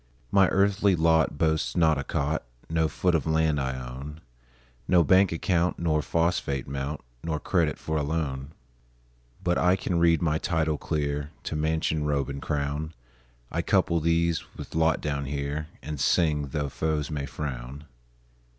[0.31, 4.21] My earthly lot boasts not a cot, No foot of land I own,
[4.87, 8.51] No bank account nor phosphate mount, Nor credit for a loan;
[9.43, 12.95] But I can read my title clear To mansion, robe, and crown;
[13.51, 17.85] I couple these with lot down here, And sing, tho' foes may frown.